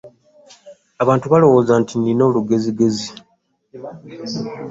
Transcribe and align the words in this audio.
Abantu 1.03 1.25
balowooza 1.31 1.73
nti 1.81 1.93
nnina 1.95 2.23
olugezigezi. 2.29 3.09